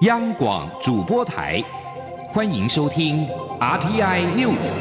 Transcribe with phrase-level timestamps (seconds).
[0.00, 1.62] 央广主播台，
[2.26, 3.24] 欢迎收听
[3.60, 4.74] RTI News。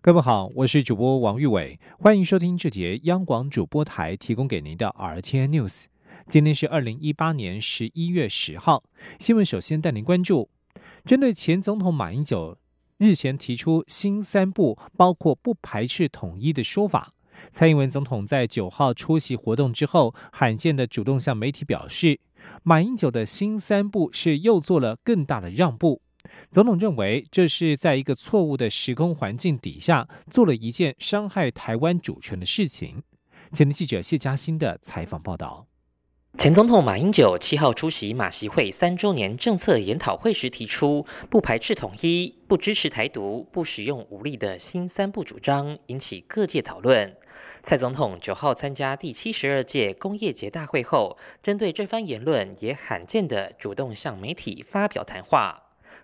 [0.00, 5.86] 各位好，我是主播王玉伟，欢迎收听这节央广主播台提供给您的 RTI News。
[6.28, 8.84] 今天是二零一八年十一月十号，
[9.18, 10.48] 新闻首先带您关注，
[11.04, 12.56] 针对前总统马英九。
[13.02, 17.12] 日前提出新三部，包括不排斥统一的说法。
[17.50, 22.20] 蔡英文总统在九号出席活动之后，罕见的主动向媒体表示，
[22.62, 26.00] 马英九的新三部是又做了更大的让步。
[26.52, 33.02] 总统认为，这是在一个错误的时空环境底下，做了一件伤害台湾主权的事情。
[33.50, 35.66] 前天记者谢嘉欣的采访报道。
[36.38, 47.14] 前总统马英九七号出席马习会三周年政策研讨会时提出，不排斥统一、不支持台独、不使用武力的新三不主张，引起各界讨论。
[47.62, 55.61] 蔡总统九号参加第七十二届工业节大会后，针对这番言论，也罕见的主动向媒体发表谈话。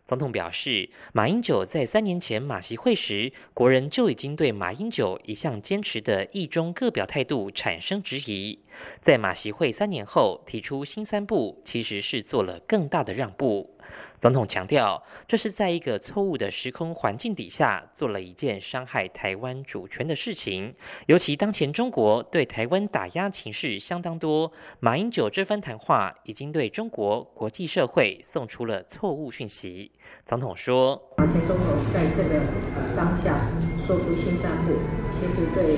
[0.08, 8.58] 总统表示，马英九在三年前马习会时，国人就已经对马英九一向坚持的“一中各表”态度产生质疑。
[9.00, 13.76] 在马习会三年后提出新三步，其实是做了更大的让步。
[14.20, 20.74] 总统强调，这是在一个错误的时空环境底下做了一件伤害台湾主权的事情。
[21.06, 29.92] 尤其当前中国对台湾打压情势相当多，马英九这番谈话已经对中国国际社会送出了错误讯息。
[30.26, 32.40] 总统说：“马前总统在这个
[32.74, 33.46] 呃当下
[33.86, 34.72] 说出新三步，
[35.14, 35.76] 其实对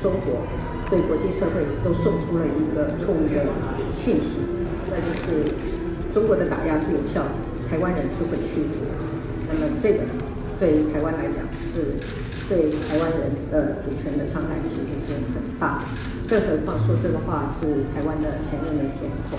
[0.00, 0.46] 中国、
[0.88, 3.44] 对国际社会都送出了一个错误的
[4.00, 4.38] 讯息，
[4.88, 7.34] 那就是中国的打压是有效的。”
[7.72, 8.92] 台湾人是会屈服的，
[9.48, 10.04] 那么这个
[10.60, 11.40] 对台湾来讲
[11.72, 11.96] 是
[12.46, 15.82] 对台湾人的主权的伤害，其实是很大。
[16.28, 19.38] 更何况说这个话是台湾的前任的总统，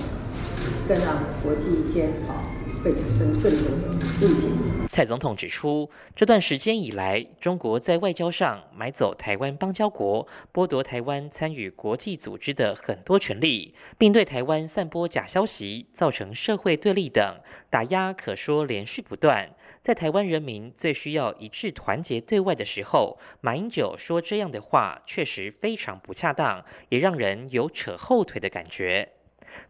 [0.88, 2.42] 更让国际间啊
[2.84, 4.50] 会产生更多的误解。
[4.94, 17.38] 蔡总统指出，这段时间以来，中国在外交上买走台湾邦交国，剥夺台湾参与国际组织的很多权利，并对台湾散播假消息，造成社会对立等
[17.72, 19.50] 打压，可说连续不断。
[19.82, 29.10] 在台湾人民最需要一致团结对外的时候，马英九说这样的话，确实非常不恰当，也让人有扯后腿的感觉。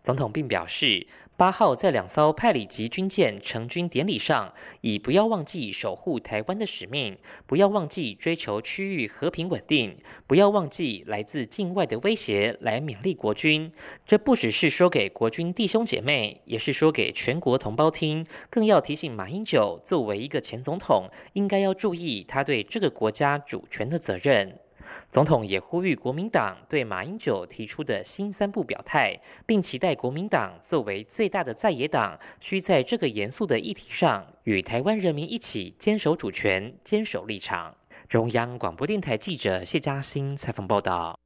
[0.03, 1.07] 总统并表示。
[1.43, 13.69] 八号在两艘派里级军舰成军典礼上，以不要忘记守护台湾的使命，不要忘记追求区域和平稳定，不要忘记来自境外的威胁，来勉励国军。
[14.05, 24.59] 这不只是说给国军弟兄姐妹，也是说给全国同胞听，更要提醒马英九作为一个前总统，应该要注意他对这个国家主权的责任。
[25.09, 37.75] 总统也呼吁国民党对马英九提出的新三步表态，并期待国民党作为最大的在野党，需在这个严肃的议题上与台湾人民一起坚守主权、坚守立场。
[38.09, 41.22] 中央广播电台记者谢嘉欣采访报道。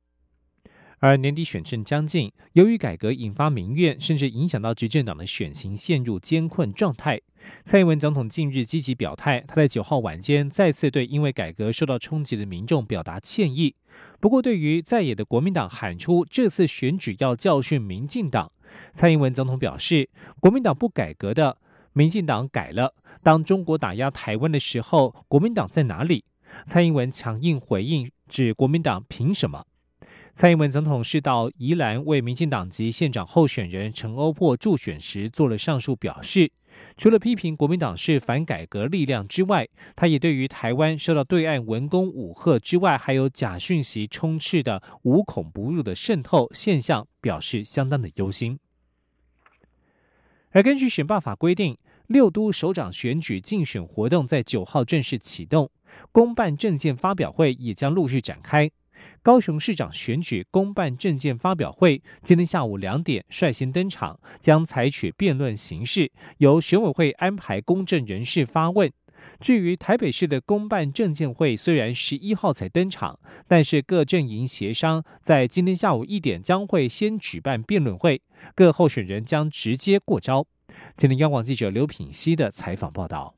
[1.00, 7.22] 而年底选政将近，由于改革引发民怨，甚至影响到执政党的选情陷入艰困状态。
[7.64, 13.76] 蔡英文总统近日积极表态，他在九号晚间再次对因为改革受到冲击的民众表达歉意。
[14.20, 18.52] 不过，对于在野的国民党喊出这次选举要教训民进党，
[18.92, 20.10] 蔡英文总统表示，
[20.40, 21.58] 国民党不改革的，
[21.94, 22.96] 民进党改了。
[23.22, 26.26] 当中国打压台湾的时候，国民党在哪里？
[26.66, 29.64] 蔡英文强硬回应，指国民党凭什么？
[30.38, 36.52] 蔡英文总统是到宜兰为民进党籍县长候选人陈欧珀助选时做了上述表示。
[36.96, 48.60] 除了批评国民党是反改革力量之外，他也对于台湾受到对岸文攻武吓之外，还有假讯息充斥的无孔不入的渗透现象表示相当的忧心。
[50.52, 55.72] 而根据选罢法规定，六都首长选举竞选活动在九号正式启动，
[56.12, 58.70] 公办证件发表会也将陆续展开。
[59.22, 68.92] 高雄市长选举公办证件发表会今天下午两点率先登场，将采取辩论形式，由选委会安排公证人士发问。
[69.40, 78.22] 至于台北市的公办证件会，虽然十一号才登场，但是各阵营协商在今天下午一点将会先举办辩论会，
[78.56, 80.46] 各候选人将直接过招。
[80.96, 83.37] 今天央广记者刘品熙的采访报道。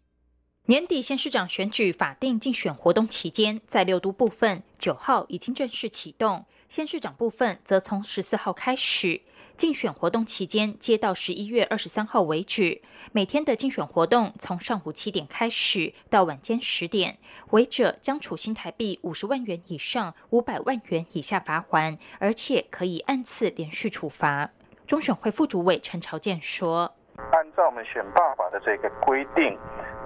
[0.69, 9.19] 年底县市长选举法定竞选活动期间，在六都部分九号已经正式启动，县市长部分则从十四号开始。
[9.57, 17.17] 竞选活动期间，接到十一月二十三号为止，每天的竞选活动从上午七点开始到晚间十点，
[17.49, 24.51] 违者将处新台币五十万元以上五百万元以下罚款，而且可以按次连续处罚。
[24.85, 26.93] 中选会副主委陈朝健说
[27.33, 29.57] ：“按照我们选罢法的这个规定，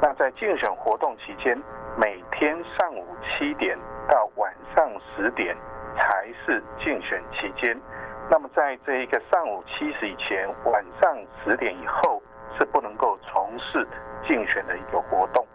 [0.04, 1.58] 那在竞选活动期间，
[1.98, 3.80] 每天上午七点
[4.10, 5.56] 到晚上十点
[5.96, 7.74] 才是竞选期间。”
[8.30, 12.22] 那么，在这一个上午七时以前，晚上十点以后
[12.60, 13.88] 是不能够从事
[14.28, 15.48] 竞选的一个活动。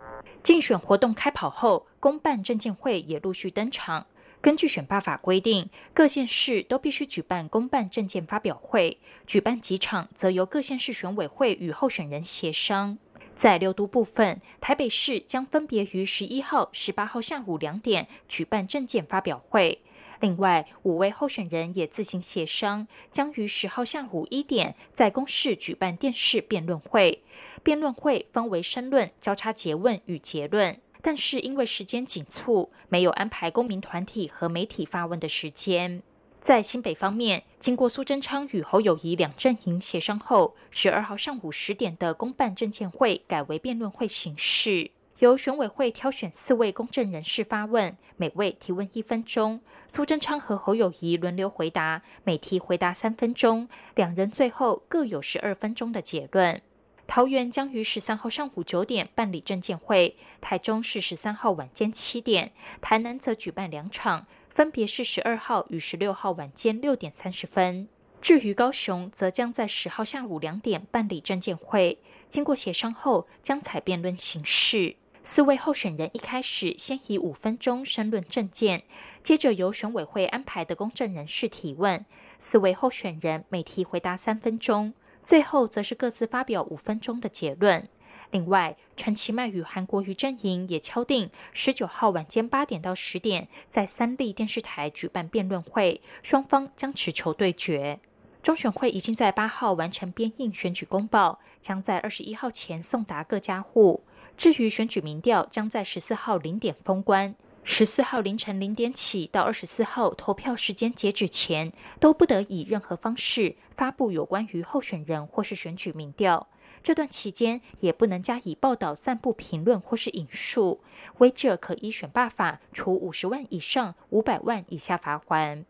[0.43, 4.06] 竞选活动开跑后，公办证监会也陆续登场。
[4.41, 12.97] 根据选罢法规定，各县市都必须举办公办证件发表会，举办几场则由各县市选委会与候选人协商。
[13.38, 19.81] 在六都部分，台北市将分别于十一号、十八号下午两点举办证件发表会。
[20.19, 27.23] 另外，五位候选人也自行协商，将于十号下午一点在公示举办电视辩论会。
[27.62, 36.02] 辩论会分为申论、交叉诘问与结论，但是因为时间紧促，没有安排公民团体和媒体发问的时间。
[36.49, 44.91] 在新北方面，经过苏贞昌与侯友谊两阵营协商后，十二号上午十点的公办证监会改为辩论会形式。
[45.19, 49.61] 由选委会挑选四位公正人士发问，每位提问一分钟。
[49.89, 56.62] 苏贞昌和侯友谊轮流回答，每题回答三分钟，两人最后各有十二分钟的结论。
[57.09, 62.53] 桃园将于十三号上午九点办理证监会，台中是十三号晚间七点，
[62.83, 67.89] 台南则举办两场，分别是十二号与十六号晚间六点三十分。
[68.21, 74.97] 至于高雄，则将在十号下午两点办理证监会，经过协商后将采辩论形式。
[75.23, 78.83] 四位候选人一开始先以五分钟申论政见，
[79.23, 82.05] 接着由选委会安排的公证人士提问，
[82.39, 84.93] 四位候选人每题回答三分钟，
[85.29, 87.87] 最后则是各自发表五分钟的结论。
[88.31, 98.01] 另外，陈其迈与韩国瑜阵营也敲定十九号晚间八点到十点，在三立电视台举办辩论会，双方将持球对决。
[98.43, 104.03] 中选会已经在八号完成编印选举公报，将在二十一号前送达各家户。
[104.35, 107.35] 至于选举民调，将在十四号零点封关。
[107.70, 111.70] 十四号凌晨零点起到二十四号投票时间截止前，
[112.00, 116.49] 都不得以任何方式发布有关于候选人或是选举民调。
[116.82, 120.81] 这段期间，也不能加以报道、散布评论或是引述。
[121.19, 125.67] 违者可依选罢法处五十万以上五百万以下罚款。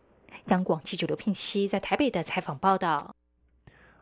[0.46, 3.16] 央广记者刘聘熙在台北的采访报道。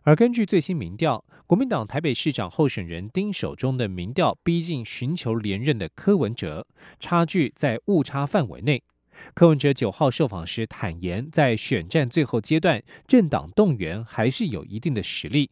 [0.07, 6.65] 而根据最新民调，国民党台北市长候选人丁守中的民调逼近寻求连任的柯文哲，
[7.01, 8.81] 差距在误差范围内。
[9.35, 15.51] 柯文哲九号受访时坦言，在选战最后阶段，政党动员还是有一定的实力。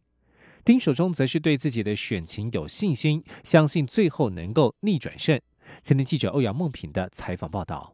[0.63, 5.37] 丁守中则是对自己的选情有信心，相信最后能够逆转胜。
[5.81, 7.93] 今天记者欧阳梦平的采访报道。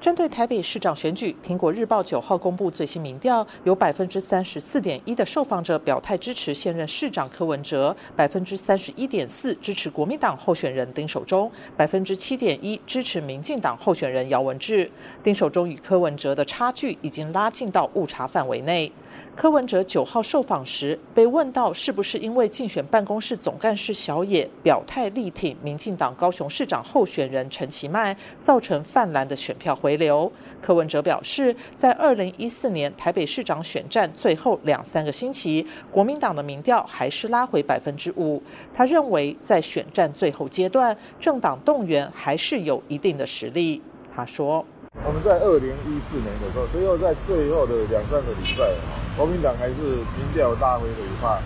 [0.00, 14.90] 针对台北市长选举，苹果日报九号公布最新民调，有百分之三十四点一的受访者表态支持现任市长柯文哲，百分之三十一点四支持国民党候选人丁守中，百分之七点一支持民进党候选人姚文智。
[15.22, 18.90] 丁守中与柯文哲的差距已经拉近到误差范围内。
[19.40, 30.30] 柯文哲九号受访时被问到，是不是因为竞选办公室总干事小野表态力挺民进党高雄市长候选人陈其迈，造成泛蓝的选票回流？
[30.60, 38.42] 柯文哲表示，在二零一四年台北市长选战最后两三个星期，国民党的民调还是拉回百分之五。
[38.74, 43.80] 他认为，在选战最后阶段，政党动员还是有一定的实力。
[44.14, 44.62] 他说
[44.98, 48.74] ：“我们在二零一四年的时候，最后在最后的两三个礼拜。”
[49.16, 51.38] 国民党还是民调大回的一派，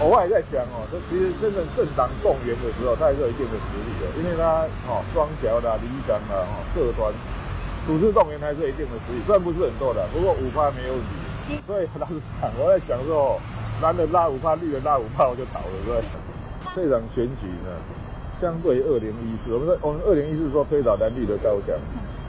[0.00, 7.12] 我还在想哦，这其实真正政党动员的时候，它还是有一定的实力的，因为它哦双桥啦、里长啦、哦社团
[7.84, 10.96] 组织动员还是有一定的实力，虽然不是很多的，不过五趴没有
[11.44, 13.36] 底，所以老实讲，我在想说，
[13.82, 16.00] 蓝的拉五趴，绿的拉五趴，我就倒了，对不对？
[16.72, 17.68] 这场选举呢，
[18.40, 21.74] 相对二零一四，我们说我们二零一四说推倒蓝绿的高墙，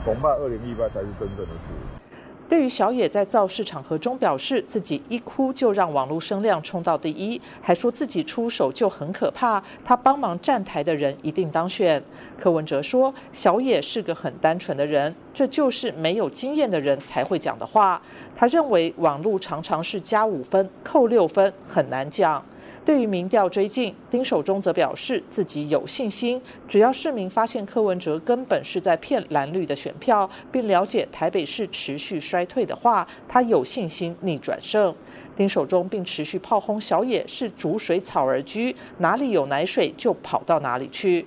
[0.04, 2.10] 恐怕二零一八才是真正的事。
[2.48, 12.02] 对于小野在造势场合中表示自己一哭就让网络声量冲到第一，还说自己出手就很可怕，他帮忙站台的人一定当选。
[12.36, 18.02] 柯文哲说，小野是个很单纯的人，这就是没有经验的人才会讲的话。
[18.34, 22.44] 他认为网络常常是加五分扣六分，很难讲。
[22.90, 34.92] 对于民调追进，丁守中则表示自己有信心，只要市民发现柯文哲根本是在骗蓝绿的选票，并了解台北市持续衰退的话，他有信心逆转胜。
[35.36, 41.24] 丁守中并持续炮轰小野是逐水草而居，哪里有奶水就跑到哪里去。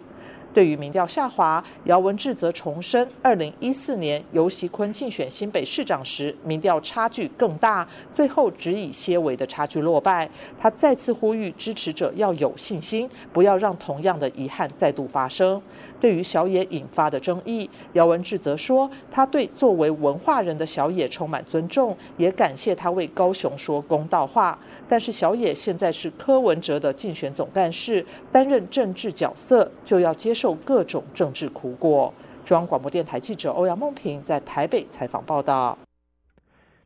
[0.54, 10.30] 对于民调下滑，姚文智则重申，二零一四年尤锡坤竞选新北市长时，民调差距更大，最后只以些微的差距落败。
[10.60, 15.62] 他再次呼吁支持者要有信心，不要让同样的遗憾再度发生。
[16.00, 24.58] 对于小野引发的争议，姚文智则说，他对作为文化人的小野充满尊重，也感谢他为高雄说公道话。
[24.88, 32.14] 但是小野现在是柯文哲的竞选总干事，担任政治角色，就要接受受各种政治苦果。
[32.44, 35.78] 中央广播电台记者欧阳梦平在台北采访报道。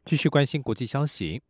[0.05, 1.41] 继续关心国际消息。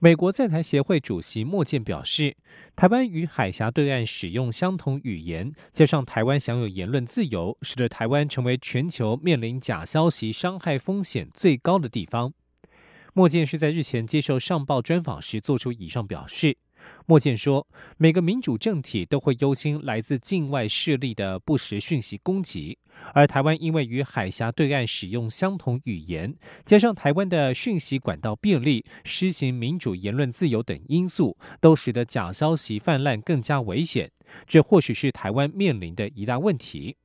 [0.00, 2.36] 美国在台协会主席莫健表示，
[2.74, 12.32] 台湾与海峡对岸使用相同语言，加上台湾享有言论自由，使得台湾成为全球面临假消息伤害风险最高的地方。
[13.14, 16.56] 莫健是在日前接受上报专访时做出以上表示。
[17.06, 17.66] 莫健说
[17.98, 22.78] ：“每个民主政体都会忧心来自境外势力的不实讯息攻击，
[23.14, 34.10] 而台湾因为与海峡对岸使用相同语言，加上台湾的讯息管道便利、施行民主言论自由等因素，都使得假消息泛滥更加危险。
[34.46, 36.96] 这或许是台湾面临的一大问题。”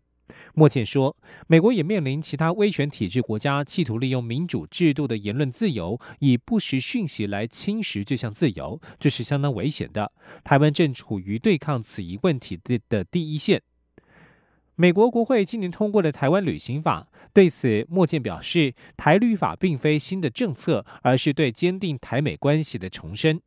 [0.53, 1.15] 莫健说
[1.47, 10.11] ：“美国也面临其他威权体制国家企图利用民主制度的言论自由，以不实讯息来侵蚀这项自由，这是相当危险的。
[10.43, 13.61] 台湾正处于对抗此一问题的的第一线。”
[14.75, 23.39] 美国国会今年通过的《台湾旅行法》，对此莫健表示：“台旅法并非新的政策，而是对坚定台美关系的重申。”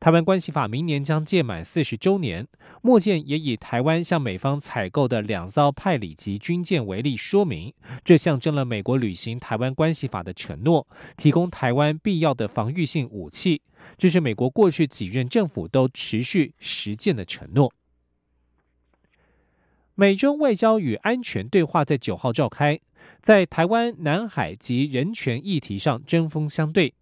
[0.00, 2.46] 台湾关系法明年将届满四十周年，
[2.82, 7.72] 莫健也以台湾向美方采购的两艘派里级军舰为例，说明
[8.04, 10.86] 这象征了美国履行台湾关系法的承诺，
[11.16, 13.62] 提供台湾必要的防御性武器，
[13.96, 17.72] 这是美国过去几任政府都持续实践的承诺。
[19.94, 22.80] 美中外交与安全对话在九号召开，
[23.22, 26.92] 在台湾、南海及人权议题上针锋相对。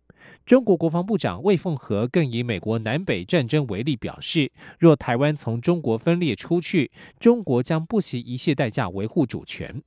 [0.45, 9.83] 中国国防部长魏凤和更以美国南北战争为例，表示若台湾从中国分裂出去，中国将不惜一切代价维护主权。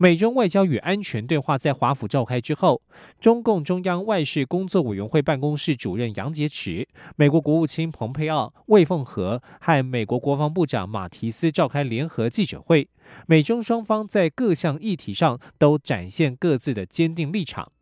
[0.00, 2.80] 美中外交与安全对话在华府召开之后，
[3.20, 6.86] 中共中央外事工作委员会办公室主任杨洁篪、
[7.16, 12.88] 美国国务卿蓬佩奥、魏凤和和美国国防部长马提斯召开联合记者会，
[13.26, 17.72] 美中双方在各项议题上都展现各自的坚定立场。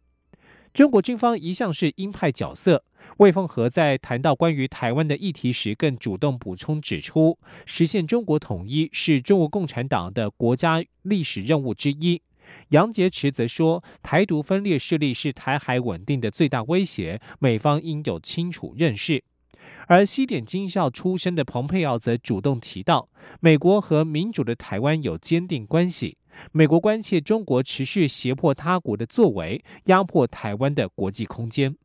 [0.77, 2.85] 中国军方一向是鹰派角色。
[3.17, 12.21] 魏凤和在谈到关于台湾的议题时，更主动补充指出，实现中国统一是中国共产党的国家历史任务之一。
[12.69, 19.25] 杨洁篪则说，台独分裂势力是台海稳定的最大威胁，美方应有清楚认识。
[19.89, 23.09] 而西点军校出身的蓬佩奥则主动提到，
[23.41, 26.19] 美国和民主的台湾有坚定关系。
[26.53, 31.77] 美国关切中国持续胁迫他国的作为，压迫台湾的国际空间。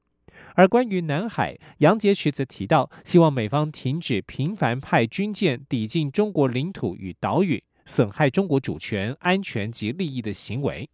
[0.55, 10.89] 而关于南海，杨洁篪则提到，希望美方停止频繁派军舰抵近中国领土与岛屿，损害中国主权、安全及利益的行为。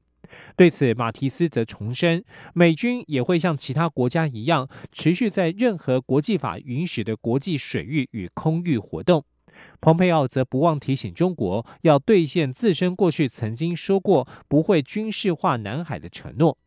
[0.58, 2.24] 对此，马提斯则重申，
[2.54, 9.24] 美军也会像其他国家一样，持续在任何国际法允许的国际水域与空域活动。
[9.80, 16.58] 蓬佩奥则不忘提醒中国，要兑现自身过去曾经说过不会军事化南海的承诺。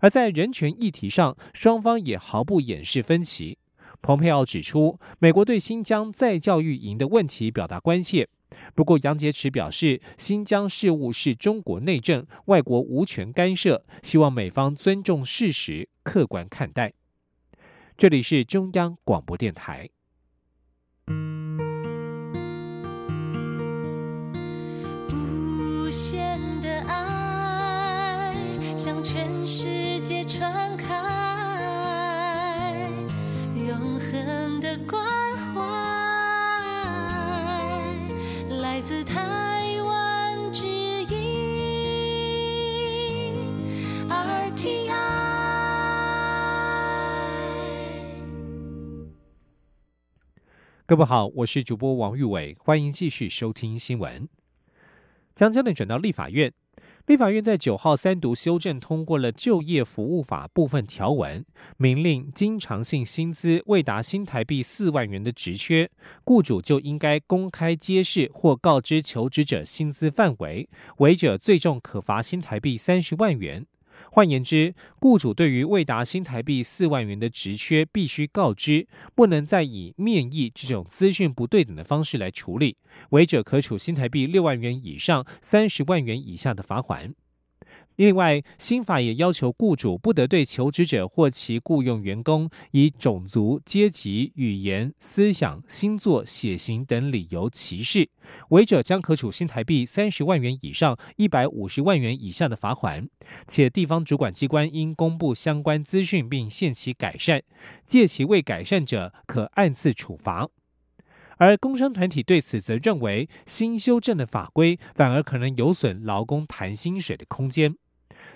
[0.00, 3.58] 而在人权议题上，双方也毫不掩饰分歧。
[4.02, 8.28] 蓬佩奥指出，美国对新疆再教育营的问题表达关切，
[8.74, 16.92] 不过杨洁篪表示，新疆事务是中国内政，外国无权干涉，希望美方尊重事实，客观看待。
[17.96, 19.88] 这里是中央广播电台。
[28.84, 30.86] 向全世界传开，
[33.56, 35.02] 永恒的关
[35.38, 35.62] 怀，
[38.60, 41.16] 来自台湾之音
[44.10, 44.90] RTI。
[50.84, 54.28] 各位好，我是主播王玉伟，欢迎继续收听新闻。
[55.34, 56.52] 将焦点转到立法院。
[57.06, 61.44] 立法院在九号三读修正通过了就业服务法部分条文，
[61.76, 65.90] 明令经常性薪资未达新台币四万元的职缺，
[66.24, 73.66] 雇主就应该公开揭示或告知求职者薪资范围，违者最重可罚新台币三十万元。
[74.10, 82.76] 换言之，雇主对于未达新台币四万元的职缺，必须告知，不能再以面议这种资讯不对等的方式来处理，
[83.10, 87.14] 违者可处新台币六万元以上三十万元以下的罚款。
[87.96, 98.08] 另外，新法也要求雇主不得对求职者或其雇佣员工以种族、阶级、语言、思想、星座、血型等理由歧视，
[98.48, 103.08] 违者将可处新台币三十万元以上一百五十万元以下的罚款，
[103.46, 107.42] 且地方主管机关应公布相关资讯并限期改善，
[107.86, 110.48] 借其未改善者可按次处罚。
[111.36, 117.76] 而工商团体对此则认为，新修正的法规反而可能有损劳工谈薪水的空间。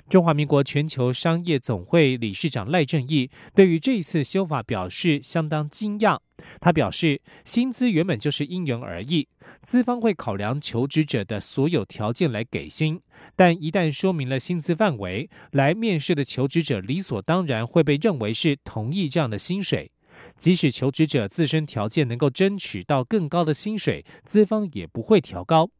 [0.08, 6.18] 中华民国全球商业总会理事长赖正义对于这一次修法表示相当惊讶。
[6.60, 9.28] 他表示，薪资原本就是因人而异，
[9.62, 13.00] 资方会考量求职者的所有条件来给薪，
[13.34, 19.90] 但一旦说明了薪资范围，来面试的求职者理所当然会被认为是同意这样的薪水。
[20.36, 25.70] 即使求职者自身条件能够争取到更高的薪水，资方也不会调高。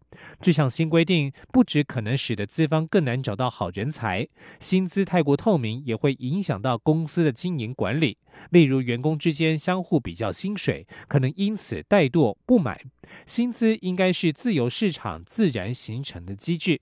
[0.40, 4.26] 这项新规定不止可能使得资方更难找到好人才，
[4.58, 8.18] 薪资太过透明也会影响到公司的经营管理。
[8.50, 12.78] 例如，员工之间相互比较薪水，可能因此怠惰不满。
[13.26, 16.80] 薪资应该是自由市场自然形成的机制。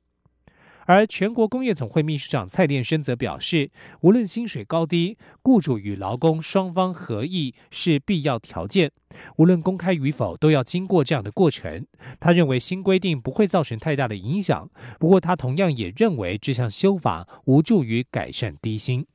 [0.87, 8.93] 而全国工业总会秘书长蔡殿生则表示，无论薪水高低，雇主与劳工双方合意是必要条件。
[9.37, 11.87] 无论公开与否，都要经过这样的过程。
[12.21, 19.07] 他认为新规定不会造成太大的影响，不过他同样也认为这项修法无助于改善低薪。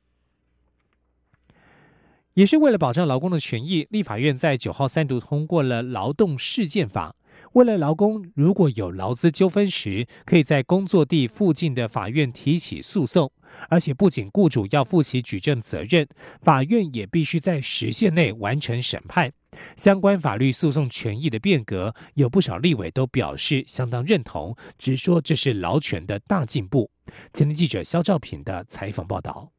[2.33, 7.15] 也是为了保障劳工的权益，立法院在九号三读通过了劳动事件法。
[7.53, 13.29] 为了劳工如果有劳资纠纷时，可以在工作地附近的法院提起诉讼，
[13.69, 16.07] 而且不仅雇主要负起举证责任，
[16.41, 19.33] 法院也必须在时限内完成审判。
[19.75, 26.89] 相关法律诉讼权益的变革，有不少立委都表示相当认同，直说这是劳权的大进步。
[27.33, 29.51] 前天记者肖兆平的采访报道。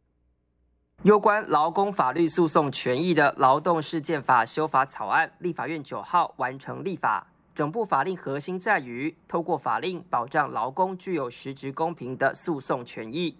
[1.03, 7.27] 有关劳工法律诉讼权益的劳动事件法修法草案，立法院九号完成立法。
[7.55, 13.37] 整部法令核心在于，透过法令保障劳工具有实质公平的诉讼权益。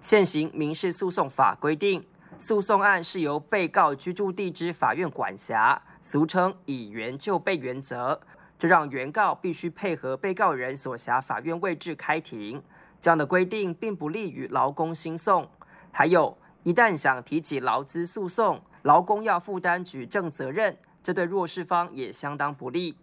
[0.00, 2.06] 现行民事诉讼法规定，
[2.38, 8.20] 诉讼案是由被告居住地之法院管辖，俗称以原就被原则。
[8.56, 12.62] 这让原告必须配合被告人所辖法院位置开庭。
[13.00, 15.46] 这样的规定并不利于劳工兴讼。
[15.90, 22.96] 还有，一旦想提起劳资诉讼，劳工要负担举证责任，这对弱势方也相当不利。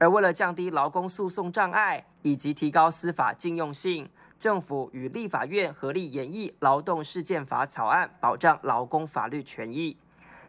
[0.00, 4.08] 而为了降低劳工诉讼障碍以及提高司法禁用性，
[4.38, 9.98] 政府与立法院合力演绎劳动事件法草案，保障劳工法律权益。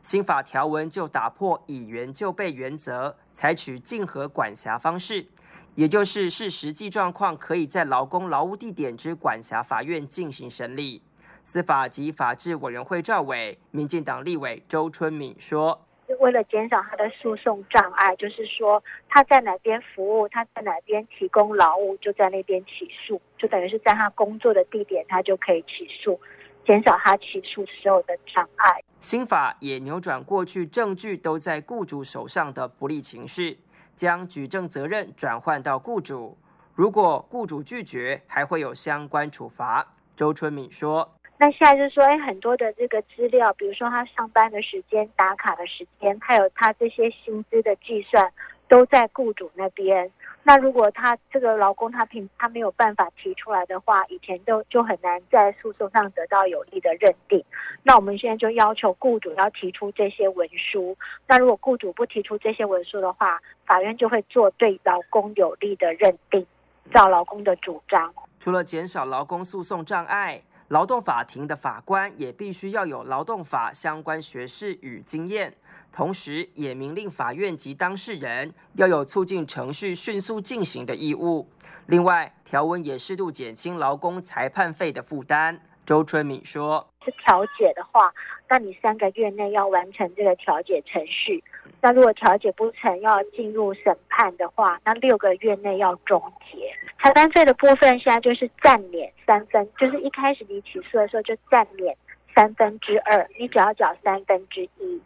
[0.02, 5.28] 新法条文就打破以原就被原则，采取竞合管辖方式，
[5.76, 11.02] 也就是视实际状况，可以在劳工劳务地点之管辖法院进行审理。
[11.44, 15.86] 司法及法制委员会赵伟、民进党立委周春敏说。
[16.19, 26.19] 为了减少他的诉讼障碍，就是说他在哪边服务，他在哪边提供劳务，就在那边起诉，就等于是在他工作的地点，他就可以起诉，
[26.65, 28.84] 减少他起诉时候的障碍。
[29.00, 33.58] 新法也扭转过去证据都在雇主手上的不利情势，
[33.95, 36.38] 将举证责任转换到雇主，
[36.76, 39.95] 如果雇主拒绝，还会有相关处罚。
[40.15, 41.21] 周春敏说。
[41.41, 48.32] 那现在就是说，哎，很多的这个资料，比如说他上班的时间、打卡的时间，还有他这些薪资的计算，
[48.67, 50.12] 都在雇主那边。
[50.43, 57.43] 那如果他这个劳工他平他没有办法提出来的话，以前都就很难在诉讼上得到有利的认定。
[57.82, 60.95] 那我们现在就要求雇主要提出这些文书。
[61.25, 66.45] 那如果雇主不提出这些文书的话，法院就会做对劳工有利的认定，
[66.93, 68.13] 照劳工的主张。
[68.39, 70.43] 除了减少劳工诉讼障碍。
[70.72, 75.54] 劳动法庭的法官也必须要有劳动法相关学识与经验，
[75.92, 81.46] 同时也明令法院及当事人要有促进程序迅速进行的义务。
[81.88, 85.60] 另外，条文也适度减轻劳工裁判费的负担。
[85.86, 88.14] 周春敏说：“是调解的话，
[88.48, 91.44] 那你三个月内要完成这个调解程序，
[91.82, 96.72] 那如果调解不成，要进入审判的话，那六个月内要终结。
[97.02, 101.98] 裁判费的部分现在就是暂免三分，就是一开始你起诉的时候就暂免
[102.36, 105.02] 三分之二，你只要缴三分之一。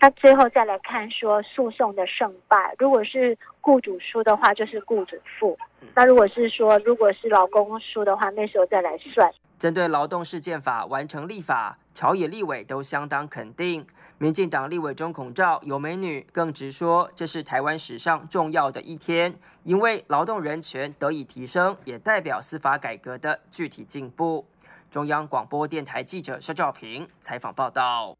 [0.00, 5.56] 那最后再来看说诉讼的胜败，如果是雇主输的话，就是雇主付；
[5.94, 9.32] 那如果是说如果是劳工输的话，那时候再来算。
[9.64, 13.86] 针对劳动事件法完成立法，朝野立委都相当肯定。
[14.18, 24.46] 民进党立委中孔照有美女更直说，这是台湾史上重要的一天，因为劳动人权得以提升，也代表司法改革的具体进步。
[24.90, 28.14] 中央广播电台记者肖兆平采访报道。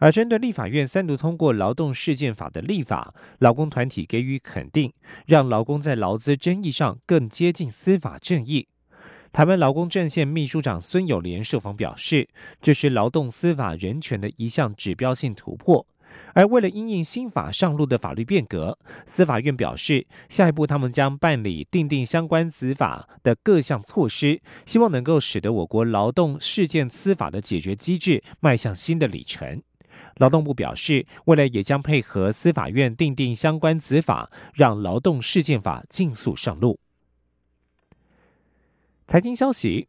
[0.00, 4.92] 而针对立法院三读通过劳动事件法的立法，劳工团体给予肯定，
[5.24, 8.66] 让劳工在劳资争议上更接近司法正义。
[9.36, 12.26] 台湾劳工阵线秘书长孙友莲受访表示，
[12.62, 15.86] 这是劳动司法人权的一项指标性突破。
[16.32, 29.60] 而为了因应新法上路的法律变革，司法院表示，下一步他们将办理订定相关司法的各项措施，希望能够使得我国劳动事件司法的解决机制迈向新的里程。
[30.16, 36.80] 劳动部表示，未来也将配合司法院订定相关子法，让劳动事件法尽速上路。
[39.08, 39.86] 财经消息：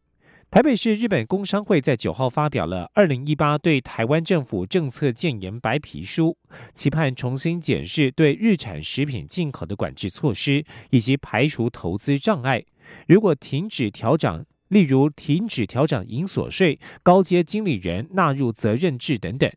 [0.52, 6.38] 台北市日本工商会在九号发表了二零一八对台湾政府政策建言白皮书，
[6.72, 12.64] 期盼重新检视对日产食品进口的管制措施，以及排除投资障碍。
[13.08, 19.52] 如果停止调整，例如停止调整银所税、高阶经理人纳入责任制等等。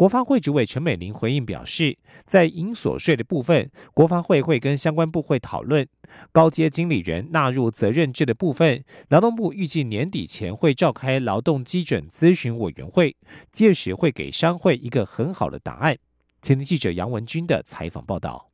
[0.00, 5.84] 国发会主委陈美玲回应表示，在营所税的部分，国发会会跟相关部会讨论；
[6.32, 13.14] 高阶经理人纳入责任制的部分，劳动部预计年底前会召开劳动基准咨询委员会，
[13.52, 15.98] 届时会给商会一个很好的答案。
[16.40, 18.49] 前天记者杨文军的采访报道。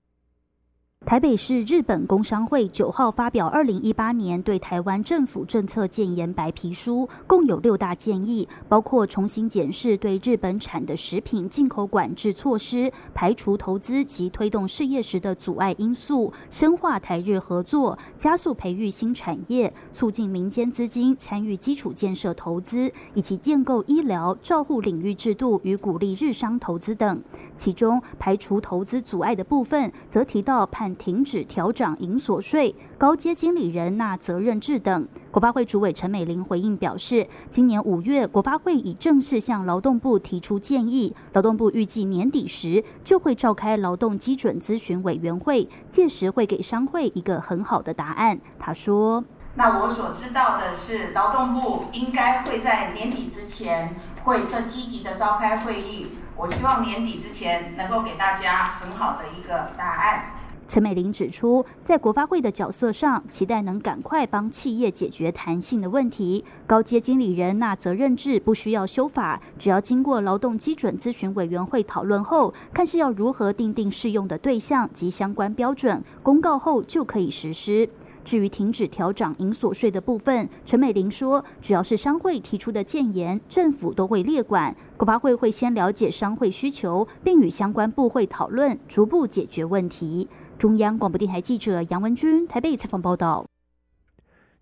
[1.07, 27.23] 台北市日本工商会九号发表二零一八年对台湾政府政策建言白皮书，共有六大建议，包括重新检视对日本产的食品进口管制措施，排除投资及推动事业时的阻碍因素，深化台日合作，加速培育新产业，促进民间资金参与基础建设投资，以及建构医疗照护领域制度与鼓励日商投资等。
[27.55, 30.96] 其中排除投资阻碍的部分，则提到判。
[30.97, 35.07] 停止调涨营所税、高阶经理人纳责任制等。
[35.31, 48.39] 国发会主委陈美玲回应表示，今年五月，国发会已正式向劳动部提出建议，劳动部预计年底时就会召开劳动基准咨询委员会，届时会给商会一个很好的答案。
[48.59, 49.23] 他说
[49.55, 60.33] ：“那我所知道的是，劳动部应该会在年底之前会正积极的召开会议，我希望年底之前能够给大家很好的一个答案。”
[60.69, 66.45] 陈美玲指出，在国发会的角色上，期待能赶快帮企业解决弹性的问题。
[66.67, 77.89] 高阶经理人那责任制不需要修法，只要经过劳动基准咨询委员会讨论后，看是要如何定定适用的对象及相关标准，公告后就可以实施。
[78.25, 84.75] 至于停止调涨银所税的部分，陈美玲说，只要是商会提出的建言，政府都会列管。
[84.97, 90.27] 国发会会先了解商会需求，并与相关部会讨论，逐步解决问题。
[90.59, 93.47] 中央广播电台记者杨文君台北采访报道。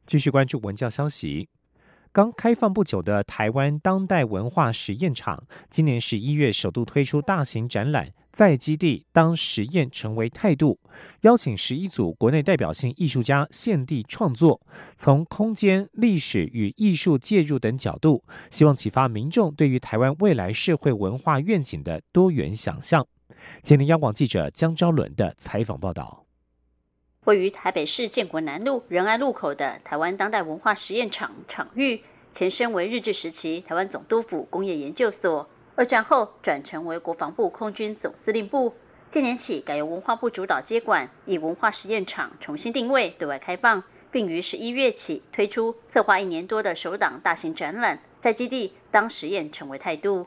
[0.06, 1.48] 继续关注文教消息。
[2.10, 10.80] 刚开放不久的台湾当代文化实验场，今年十一月首度推出大型展览，在基地当实验成为态度，
[11.22, 14.60] 邀请十一组国内代表性艺术家现地创作，
[14.96, 23.06] 从空间、历史与艺术介入等角度，希望启发民众对于台湾未来社会文化愿景的多元想象。
[23.62, 26.24] 吉林央广记者江昭伦的采访报道：
[27.24, 32.02] 位于台北市建国南路仁爱路口的台湾当代文化实验场场域，
[32.32, 38.74] 前身为日治时期台湾总督府工业研究所，二战后转成为国防部空军总司令部。
[39.08, 50.26] 今年起改由文化部主导接管，以文化实验场重新定位，对外开放，并于十一月起推出策划一年多的首档大型展览，在基地当实验成为态度。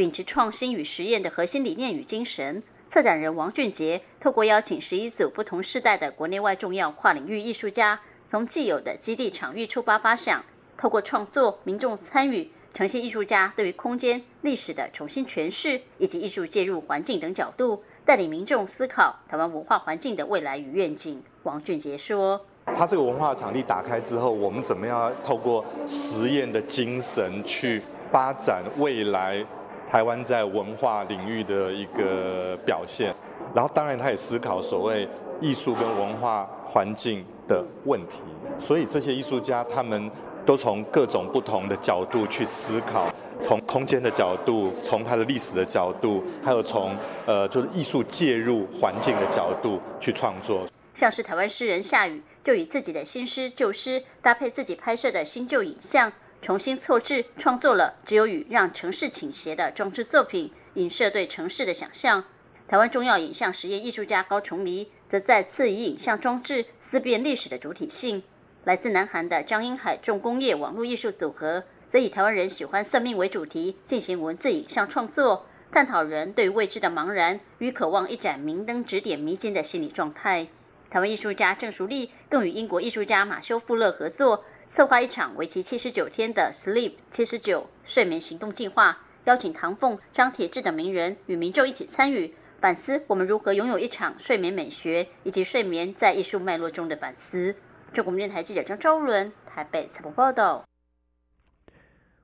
[0.00, 10.42] 秉持创新与实验的核心理念与精神，策展人王俊杰透过邀请十一组不同世代的国内外重要跨领域艺术家，从既有的基地场域出发发想，
[10.74, 21.22] 透过创作、民众参与，呈现艺术家对于空间、历史的重新诠释，以及艺术介入环境等角度，带领民众思考台湾文化环境的未来与愿景。
[21.42, 29.44] 王俊杰说：“他这个文化场地打开之后，我们怎么样透过实验的精神去发展未来？”
[29.90, 33.12] 台湾在文化领域的一个表现。
[33.52, 35.08] 然后当然他也思考所谓
[35.40, 38.22] 艺术跟文化环境的问题，
[38.56, 40.08] 所以这些艺术家他们
[40.46, 46.94] 都从各种不同的角度去思考，从空间的角度，从它的历史的角度，还有从
[47.26, 50.68] 呃就是艺术介入环境的角度去创作。
[50.94, 62.24] 像是台湾诗人夏雨，就以自己的新诗旧诗搭配自己拍摄的新旧影像，重新凑制创作了《只有雨让城市倾斜》的装置作品，影射对城市的想象。
[62.66, 68.22] 台湾重要影像实验艺术家高崇黎，则再次以影像装置思辨历史的主体性。
[68.64, 80.48] 来自南韩的张英海重工业网络艺术组合，则以台湾人喜欢算命为主题，进行文字影像创作，探讨人对未知的茫然与渴望一盏明灯指点迷津的心理状态。
[80.88, 92.32] 台湾艺术家郑淑丽更与英国艺术家马修富勒合作，策划一场为期七十九天的 Sleep 七十九睡眠行动计划，邀请唐凤、张铁志等名人与民众一起参与。
[92.60, 97.56] 反思我们如何拥有一场睡眠美学，以及睡眠在艺术脉络中的反思。
[97.92, 100.64] 中国电台记者张昭伦台北采访报道。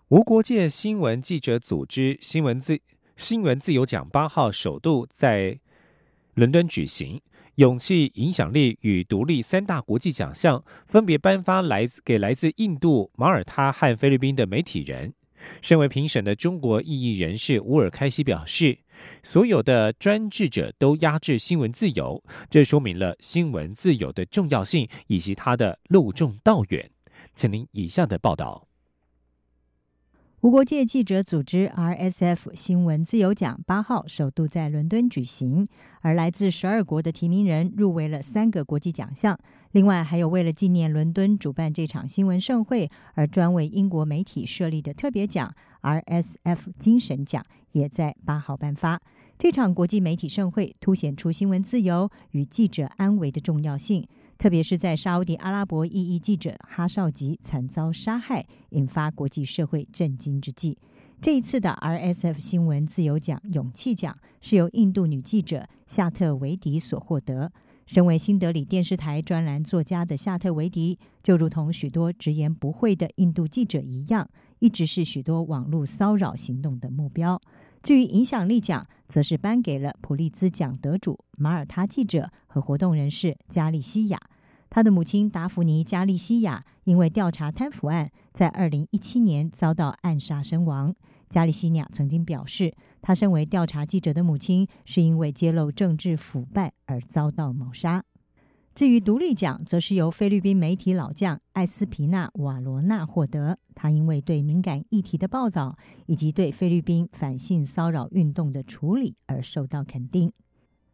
[0.06, 2.78] 无国界新闻记者组织新闻自
[3.16, 5.58] 新闻自由奖八号首度在
[6.34, 7.20] 伦敦举行，
[7.56, 15.12] 勇气、影响力与独立三大国际奖项分别颁发来自给来自印度、马耳他和菲律宾的媒体人。
[15.60, 18.78] 身为评审的中国异议人士乌尔开西表示。
[19.22, 26.90] 所有的专制者都压制新闻自由，这说明了新闻自由的重要性以及它的路重道远。
[27.34, 28.65] 请您以下的报道。
[30.42, 35.66] 无国界记者组织 RSF 新闻自由奖八号首度在伦敦举行，
[36.02, 39.36] 而来自十二国的提名人入围了三个国际奖项。
[39.72, 49.00] 另外，还有为了纪念伦敦主办这场新闻盛会而专为英国媒体设立的特别奖 RSF 精神奖，也在八号颁发。
[49.38, 54.06] 这场国际媒体盛会凸显出新闻自由与记者安危的重要性。
[54.38, 60.76] 特别是在沙地阿拉伯异议记者哈绍吉惨遭杀害，引发国际社会震惊之际，
[61.20, 67.50] 这一次的 RSF 新闻自由奖勇气奖是由印度女记者夏特维迪所获得。
[67.86, 77.40] 身为新德里电视台专栏作家的夏特维迪，就如同许多直言不讳的印度记者一样，一直是许多网络骚扰行动的目标。
[77.86, 84.20] 至于影响力奖，则是颁给了普利兹奖得主马耳他记者和活动人士加利西亚。
[84.68, 90.92] 他的母亲达芙妮·加利西亚因为调查贪腐案，在二零一七年遭到暗杀身亡。
[91.28, 98.02] 加利西亚曾经表示，他身为调查记者的母亲是因为揭露政治腐败而遭到谋杀。
[98.76, 103.58] 至于独立奖，则是由菲律宾媒体老将艾斯皮纳瓦罗纳获得。
[103.74, 110.30] 他因为对敏感议题的报道以及对菲律宾反性骚扰运动的处理而受到肯定。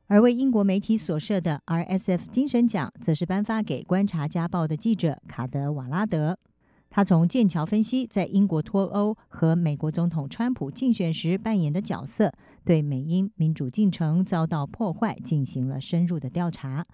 [0.07, 6.39] 而为英国媒体所设的 RSF 精神奖，则是颁发给观察家报的记者卡德瓦拉德。
[6.89, 12.33] 他从剑桥分析在英国脱欧和美国总统川普竞选时扮演的角色，
[12.65, 16.87] 对美英民主进程遭到破坏进行了深入的调查。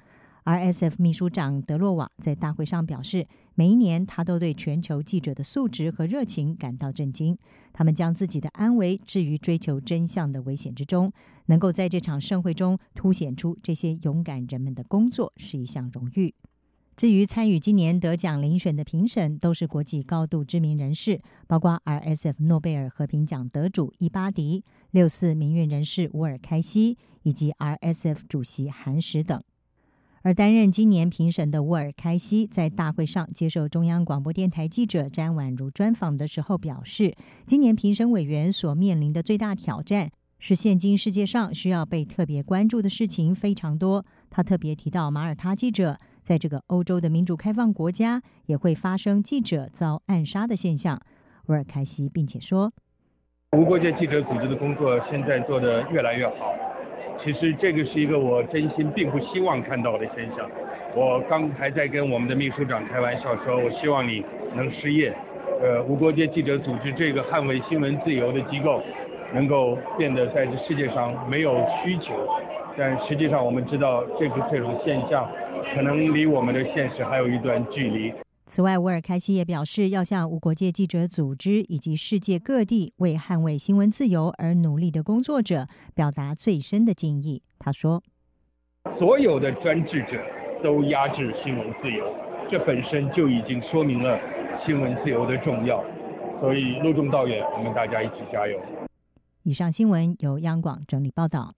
[0.48, 7.37] RSF 秘书长德洛瓦在大会上表示，每一年他都对全球记者的素质和热情感到震惊。
[7.70, 11.12] 他们将自己的安危置于追求真相的危险之中。
[11.48, 16.34] 能够在这场盛会中凸显出这些勇敢人们的工作是一项荣誉。
[16.96, 29.42] 至于参与今年得奖遴选的评审，都是国际高度知名人士，包括 RSF 诺贝尔和平奖得主伊巴迪、六四民运人士乌尔开西以及 RSF 主席韩石等。
[30.28, 44.04] 而担任今年评审的沃尔开西在大会上接受中央广播电台记者詹婉如专访的时候表示，今年评审委员所面临的最大挑战是，现今世界上需要被特别关注的事情非常多。
[44.28, 51.00] 他特别提到马耳他记者，在这个欧洲的民主开放国家，也会发生记者遭暗杀的现象。
[51.46, 52.70] 沃尔开西并且说，
[53.52, 56.52] 无国界记者组织的工作现在做得越来越好。
[57.22, 60.48] 其实这个是一个我真心并不希望看到的现象。
[60.94, 65.12] 我刚才在跟我们的秘书长开玩笑说，我希望你能失业。
[65.61, 68.81] 呃，无国界记者组织这个捍卫新闻自由的机构，
[69.35, 72.14] 能够变得在这世界上没有需求。
[72.76, 75.28] 但实际上我们知道，这个这种现象
[75.74, 78.12] 可能离我们的现实还有一段距离。
[78.48, 87.42] 此外，沃尔开西也表示，要向无国界记者组织以及世界各地为捍卫新闻自由而努力的工作者表达最深的敬意。
[87.58, 88.02] 他说
[88.98, 90.24] ：“所有的专制者
[90.64, 92.11] 都压制新闻自由，
[92.50, 94.18] 这本身就已经说明了
[94.66, 95.84] 新闻自由的重要。
[96.40, 98.58] 所以，路中道远，我们大家一起加油。”
[99.44, 101.57] 以上新闻由央广整理报道。